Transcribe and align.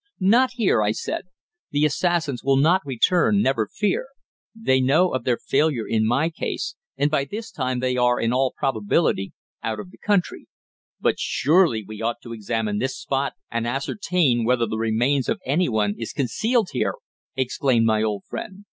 "Not 0.19 0.53
here," 0.55 0.81
I 0.81 0.93
said. 0.93 1.25
"The 1.69 1.85
assassins 1.85 2.43
will 2.43 2.57
not 2.57 2.81
return, 2.83 3.39
never 3.39 3.69
fear. 3.71 4.07
They 4.55 4.81
know 4.81 5.13
of 5.13 5.25
their 5.25 5.37
failure 5.37 5.87
in 5.87 6.07
my 6.07 6.31
case, 6.31 6.75
and 6.97 7.11
by 7.11 7.23
this 7.23 7.51
time 7.51 7.81
they 7.81 7.97
are, 7.97 8.19
in 8.19 8.33
all 8.33 8.51
probability, 8.57 9.31
out 9.61 9.79
of 9.79 9.91
the 9.91 9.99
country." 9.99 10.47
"But 10.99 11.19
surely 11.19 11.83
we 11.87 12.01
ought 12.01 12.19
to 12.23 12.33
examine 12.33 12.79
this 12.79 12.97
spot 12.97 13.33
and 13.51 13.67
ascertain 13.67 14.43
whether 14.43 14.65
the 14.65 14.79
remains 14.79 15.29
of 15.29 15.39
any 15.45 15.69
one 15.69 15.93
is 15.99 16.13
concealed 16.13 16.69
here!" 16.71 16.95
exclaimed 17.35 17.85
my 17.85 18.01
old 18.01 18.23
friend. 18.27 18.65